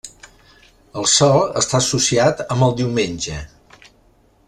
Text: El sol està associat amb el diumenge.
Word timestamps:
El 1.01 1.05
sol 1.11 1.37
està 1.61 1.81
associat 1.83 2.41
amb 2.57 2.69
el 2.71 2.75
diumenge. 2.83 3.41